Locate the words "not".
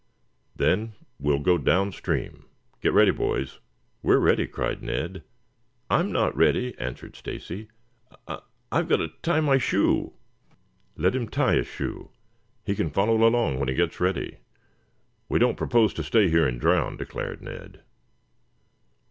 6.11-6.35